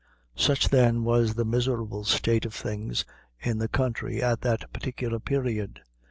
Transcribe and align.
Such, 0.35 0.69
then, 0.69 1.03
was 1.03 1.35
the 1.35 1.45
miserable 1.45 2.03
state 2.05 2.43
of 2.45 2.55
things 2.55 3.05
in 3.39 3.59
the 3.59 3.67
country 3.67 4.19
at 4.19 4.41
that 4.41 4.73
particular 4.73 5.19
period. 5.19 5.79